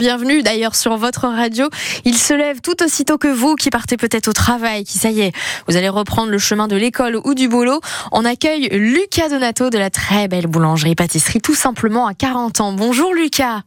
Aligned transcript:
Bienvenue 0.00 0.44
d'ailleurs 0.44 0.76
sur 0.76 0.96
votre 0.96 1.26
radio. 1.26 1.66
Il 2.04 2.14
se 2.14 2.32
lève 2.32 2.60
tout 2.60 2.84
aussitôt 2.84 3.18
que 3.18 3.26
vous 3.26 3.56
qui 3.56 3.68
partez 3.68 3.96
peut-être 3.96 4.28
au 4.28 4.32
travail, 4.32 4.84
qui 4.84 4.96
ça 4.96 5.10
y 5.10 5.22
est, 5.22 5.32
vous 5.66 5.76
allez 5.76 5.88
reprendre 5.88 6.30
le 6.30 6.38
chemin 6.38 6.68
de 6.68 6.76
l'école 6.76 7.18
ou 7.24 7.34
du 7.34 7.48
boulot. 7.48 7.80
On 8.12 8.24
accueille 8.24 8.68
Lucas 8.70 9.28
Donato 9.28 9.70
de 9.70 9.78
la 9.78 9.90
très 9.90 10.28
belle 10.28 10.46
boulangerie-pâtisserie, 10.46 11.40
tout 11.40 11.56
simplement 11.56 12.06
à 12.06 12.14
40 12.14 12.60
ans. 12.60 12.72
Bonjour 12.74 13.12
Lucas. 13.12 13.62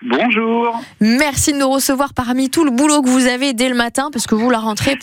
Bonjour. 0.00 0.74
Merci 1.02 1.52
de 1.52 1.58
nous 1.58 1.68
recevoir 1.68 2.14
parmi 2.14 2.48
tout 2.48 2.64
le 2.64 2.70
boulot 2.70 3.02
que 3.02 3.10
vous 3.10 3.26
avez 3.26 3.52
dès 3.52 3.68
le 3.68 3.74
matin, 3.74 4.08
parce 4.10 4.26
que 4.26 4.34
vous, 4.34 4.48
la 4.48 4.60
rentrée, 4.60 4.96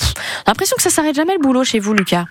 l'impression 0.47 0.75
que 0.77 0.81
ça 0.81 0.89
s'arrête 0.89 1.15
jamais 1.15 1.33
le 1.33 1.41
boulot 1.41 1.63
chez 1.63 1.77
vous, 1.77 1.93
Lucas. 1.93 2.25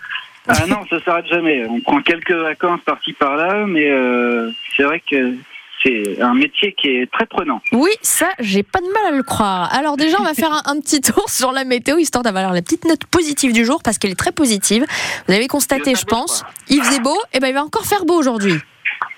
Ah 0.48 0.66
non, 0.66 0.80
ça 0.90 1.00
s'arrête 1.04 1.26
jamais. 1.26 1.66
On 1.68 1.80
prend 1.82 2.02
quelques 2.02 2.32
vacances 2.32 2.80
par-ci 2.84 3.12
par-là, 3.12 3.66
mais 3.68 3.88
euh, 3.88 4.50
c'est 4.76 4.82
vrai 4.82 5.00
que 5.08 5.36
c'est 5.82 6.20
un 6.20 6.34
métier 6.34 6.74
qui 6.74 6.88
est 6.88 7.10
très 7.10 7.26
prenant. 7.26 7.60
Oui, 7.72 7.90
ça, 8.02 8.28
j'ai 8.38 8.62
pas 8.62 8.80
de 8.80 8.86
mal 8.86 9.14
à 9.14 9.16
le 9.16 9.22
croire. 9.22 9.72
Alors 9.74 9.96
déjà, 9.96 10.20
on 10.20 10.24
va 10.24 10.34
faire 10.34 10.52
un, 10.66 10.80
petit 10.80 11.00
tour 11.00 11.24
sur 11.28 11.52
la 11.52 11.64
météo, 11.64 11.98
histoire 11.98 12.22
d'avoir 12.22 12.52
la 12.52 12.62
petite 12.62 12.84
note 12.84 13.04
positive 13.06 13.52
du 13.52 13.64
jour, 13.64 13.82
parce 13.82 13.98
qu'elle 13.98 14.10
est 14.10 14.18
très 14.18 14.32
positive. 14.32 14.84
Vous 15.26 15.34
avez 15.34 15.46
constaté, 15.46 15.94
je 15.94 16.04
pense, 16.04 16.44
il 16.68 16.82
faisait 16.82 17.00
beau, 17.00 17.16
et 17.32 17.40
ben 17.40 17.48
il 17.48 17.54
va 17.54 17.64
encore 17.64 17.86
faire 17.86 18.04
beau 18.04 18.14
aujourd'hui. 18.14 18.54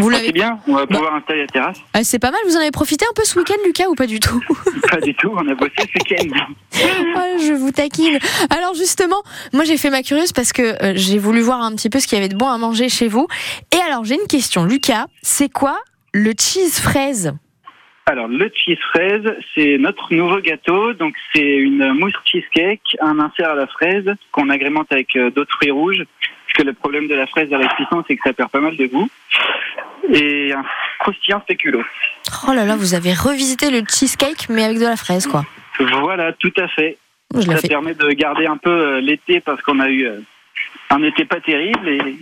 Vous 0.00 0.10
l'avez 0.10 0.32
bien, 0.32 0.58
on 0.66 0.74
va 0.74 0.88
pouvoir 0.88 1.14
installer 1.14 1.42
la 1.42 1.46
terrasse. 1.46 1.78
Ah, 1.92 2.02
c'est 2.02 2.18
pas 2.18 2.32
mal, 2.32 2.40
vous 2.46 2.56
en 2.56 2.60
avez 2.60 2.72
profité 2.72 3.04
un 3.08 3.14
peu 3.14 3.22
ce 3.22 3.38
week-end, 3.38 3.54
Lucas, 3.64 3.88
ou 3.88 3.94
pas 3.94 4.08
du 4.08 4.18
tout 4.18 4.42
Pas 4.90 5.00
du 5.00 5.14
tout, 5.14 5.32
on 5.32 5.48
a 5.48 5.54
bossé 5.54 5.72
ce 5.78 5.84
week-end. 5.84 6.36
je 7.38 7.52
vous 7.52 7.70
taquine. 7.70 8.18
Alors 8.50 8.74
justement, 8.74 9.22
moi 9.52 9.64
j'ai 9.64 9.76
fait 9.76 9.90
ma 9.90 10.02
curieuse 10.02 10.32
parce 10.32 10.52
que 10.52 10.62
euh, 10.62 10.92
j'ai 10.96 11.18
voulu 11.18 11.40
voir 11.40 11.62
un 11.62 11.74
petit 11.74 11.90
peu 11.90 12.00
ce 12.00 12.06
qu'il 12.06 12.16
y 12.16 12.20
avait 12.20 12.28
de 12.28 12.36
bon 12.36 12.48
à 12.48 12.58
manger 12.58 12.88
chez 12.88 13.08
vous. 13.08 13.26
Et 13.72 13.80
alors 13.90 14.04
j'ai 14.04 14.14
une 14.14 14.26
question, 14.28 14.64
Lucas, 14.64 15.06
c'est 15.22 15.52
quoi 15.52 15.78
le 16.12 16.32
cheese 16.38 16.80
fraise? 16.80 17.34
Alors, 18.06 18.28
le 18.28 18.52
cheese 18.54 18.78
fraise, 18.92 19.24
c'est 19.54 19.78
notre 19.78 20.12
nouveau 20.12 20.38
gâteau. 20.40 20.92
Donc, 20.92 21.14
c'est 21.34 21.56
une 21.56 21.94
mousse 21.94 22.12
cheesecake, 22.26 22.98
un 23.00 23.18
insert 23.18 23.48
à 23.48 23.54
la 23.54 23.66
fraise 23.66 24.04
qu'on 24.30 24.50
agrémente 24.50 24.92
avec 24.92 25.16
euh, 25.16 25.30
d'autres 25.30 25.54
fruits 25.54 25.70
rouges. 25.70 26.02
Parce 26.46 26.58
que 26.58 26.62
le 26.64 26.74
problème 26.74 27.08
de 27.08 27.14
la 27.14 27.26
fraise 27.26 27.50
à 27.52 27.56
la 27.56 27.66
cuisson, 27.66 28.04
c'est 28.06 28.16
que 28.16 28.22
ça 28.22 28.34
perd 28.34 28.50
pas 28.50 28.60
mal 28.60 28.76
de 28.76 28.86
goût 28.86 29.08
et 30.12 30.52
un 30.52 30.64
croustillant 31.00 31.40
spéculo. 31.40 31.82
Oh 32.46 32.52
là 32.52 32.66
là, 32.66 32.76
vous 32.76 32.94
avez 32.94 33.14
revisité 33.14 33.70
le 33.70 33.82
cheesecake, 33.88 34.48
mais 34.50 34.64
avec 34.64 34.78
de 34.78 34.84
la 34.84 34.96
fraise, 34.96 35.26
quoi. 35.26 35.44
Voilà, 35.78 36.32
tout 36.32 36.52
à 36.56 36.68
fait. 36.68 36.98
ça 37.32 37.68
permet 37.68 37.94
de 37.94 38.08
garder 38.10 38.46
un 38.46 38.56
peu 38.56 38.70
euh, 38.70 39.00
l'été 39.00 39.40
parce 39.40 39.60
qu'on 39.62 39.80
a 39.80 39.88
eu 39.88 40.06
euh, 40.06 40.20
un 40.90 41.02
été 41.02 41.24
pas 41.24 41.40
terrible 41.40 41.88
et 41.88 42.16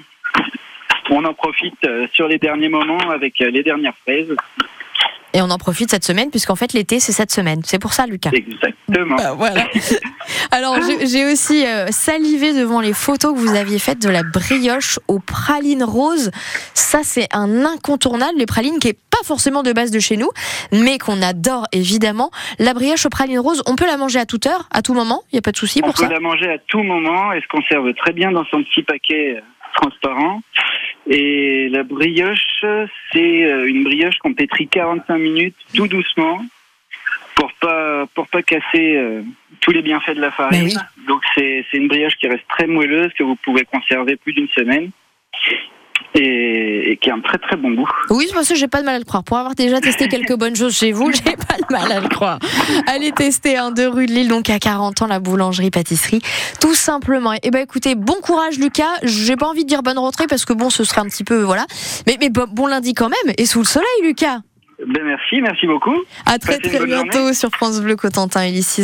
on 1.11 1.25
en 1.25 1.35
profite 1.35 1.85
euh, 1.85 2.07
sur 2.13 2.29
les 2.29 2.39
derniers 2.39 2.69
moments 2.69 3.11
avec 3.11 3.39
les 3.39 3.63
dernières 3.63 3.97
fraises. 3.99 4.35
Et 5.35 5.41
on 5.41 5.51
en 5.51 5.59
profite 5.59 5.91
cette 5.91 6.05
semaine, 6.05 6.31
puisqu'en 6.31 6.57
fait, 6.57 6.73
l'été, 6.73 7.01
c'est 7.01 7.13
cette 7.13 7.31
semaine. 7.31 7.63
C'est 7.65 7.79
pour 7.79 7.93
ça, 7.93 8.07
Lucas. 8.07 8.31
Exactement. 8.33 9.17
Bah, 9.17 9.35
voilà. 9.37 9.67
Alors, 10.51 10.77
j'ai 11.05 11.25
aussi 11.25 11.67
euh, 11.67 11.87
salivé 11.91 12.53
devant 12.53 12.81
les 12.81 12.93
photos 12.93 13.33
que 13.35 13.39
vous 13.39 13.55
aviez 13.55 13.79
faites 13.79 14.01
de 14.03 14.11
la 14.11 14.23
brioche 14.23 14.99
aux 15.09 15.21
pralines 15.21 15.85
roses. 15.85 16.31
Ça, 16.75 17.01
c'est 17.03 17.29
un 17.33 17.65
incontournable. 17.65 18.39
Les 18.39 18.47
pralines 18.47 18.79
qui 18.79 18.89
est 18.89 18.99
pas 19.11 19.25
forcément 19.25 19.63
de 19.63 19.73
base 19.73 19.91
de 19.91 20.01
chez 20.01 20.17
nous, 20.17 20.31
mais 20.73 20.99
qu'on 20.99 21.23
adore 21.23 21.67
évidemment. 21.73 22.31
La 22.59 22.75
brioche 22.75 23.07
aux 23.07 23.11
pralines 23.11 23.39
roses, 23.39 23.63
on 23.67 23.77
peut 23.77 23.87
la 23.87 23.97
manger 23.97 24.19
à 24.19 24.27
toute 24.27 24.47
heure, 24.47 24.69
à 24.71 24.83
tout 24.83 24.95
moment. 24.95 25.23
Il 25.33 25.37
n'y 25.37 25.39
a 25.39 25.43
pas 25.43 25.53
de 25.53 25.57
souci 25.57 25.81
pour 25.81 25.97
ça. 25.97 26.05
On 26.05 26.09
peut 26.09 26.15
la 26.15 26.21
manger 26.21 26.51
à 26.51 26.59
tout 26.59 26.83
moment. 26.83 27.33
Elle 27.33 27.43
se 27.43 27.49
conserve 27.49 27.93
très 27.95 28.13
bien 28.13 28.33
dans 28.33 28.45
son 28.47 28.63
petit 28.63 28.83
paquet 28.83 29.37
euh, 29.37 29.41
transparent. 29.75 30.41
Et 31.15 31.69
la 31.69 31.83
brioche, 31.83 32.65
c'est 33.13 33.45
euh, 33.45 33.69
une 33.69 33.85
brioche 33.85 34.17
qu'on 34.19 34.33
pétrit 34.33 34.67
45 34.67 35.19
minutes 35.19 35.57
tout 35.75 35.87
doucement 35.87 36.43
pour 37.35 37.53
pas 37.61 38.07
pour 38.15 38.29
pas 38.29 38.43
casser 38.43 38.97
euh, 38.97 39.23
tous 39.61 39.73
les 39.73 39.83
bienfaits 39.83 40.15
de 40.15 40.23
la 40.23 40.31
farine. 40.31 40.71
Donc 41.07 41.21
c'est 41.35 41.67
une 41.75 41.89
brioche 41.89 42.17
qui 42.17 42.29
reste 42.29 42.49
très 42.49 42.67
moelleuse 42.67 43.13
que 43.13 43.25
vous 43.25 43.37
pouvez 43.37 43.65
conserver 43.65 44.17
plus 44.17 44.33
d'une 44.33 44.49
semaine 44.49 44.91
et, 46.15 46.99
qui 47.01 47.11
a 47.11 47.15
un 47.15 47.21
très 47.21 47.39
très 47.39 47.57
bon 47.57 47.73
goût. 47.73 47.89
Oui, 48.11 48.29
parce 48.35 48.49
que 48.49 48.55
j'ai 48.55 48.69
pas 48.69 48.81
de 48.81 48.87
mal 48.87 48.97
à 48.97 48.99
le 48.99 49.05
croire. 49.05 49.25
Pour 49.25 49.39
avoir 49.39 49.55
déjà 49.55 49.81
testé 49.81 50.09
quelques 50.09 50.37
bonnes 50.37 50.57
choses 50.57 50.77
chez 50.77 50.93
vous, 50.93 51.11
j'ai 51.25 51.37
pas 51.37 51.57
de 51.57 51.73
mal 51.73 51.91
à 51.91 52.01
le 52.01 52.09
croire. 52.09 52.39
Allez 52.87 53.13
tester 53.13 53.57
un 53.57 53.71
de 53.71 53.87
rue 53.87 54.07
de 54.07 54.13
Lille, 54.13 54.29
donc 54.29 54.51
à 54.51 54.59
40 54.59 55.03
ans, 55.03 55.07
la 55.07 55.21
boulangerie-pâtisserie, 55.21 56.21
tout 56.61 56.75
simplement. 56.75 57.33
Et 57.35 57.41
eh 57.45 57.51
ben 57.51 57.61
écoutez, 57.61 57.95
bon 57.95 58.17
courage 58.23 58.59
Lucas. 58.59 58.85
J'ai 59.03 59.37
pas 59.37 59.47
envie 59.47 59.65
de 59.65 59.69
dire 59.69 59.83
bonne 59.83 59.99
rentrée 59.99 60.27
parce 60.29 60.45
que 60.45 60.53
bon, 60.53 60.71
ce 60.71 60.85
serait 60.85 61.01
un 61.01 61.07
petit 61.07 61.25
peu 61.25 61.43
voilà, 61.43 61.67
mais, 62.07 62.17
mais 62.21 62.31
bon, 62.31 62.67
lundi 62.67 62.95
quand 62.95 63.09
même. 63.09 63.35
Et 63.39 63.47
sous 63.47 63.61
le 63.61 63.65
soleil, 63.65 63.87
Lucas. 64.03 64.41
Ben 64.87 65.05
merci, 65.05 65.41
merci 65.41 65.67
beaucoup. 65.67 65.95
À 66.27 66.39
très 66.39 66.59
très 66.59 66.85
bientôt 66.85 67.33
sur 67.33 67.51
France 67.51 67.81
Bleu 67.81 67.95
Cotentin, 67.95 68.49
Ulysse. 68.49 68.81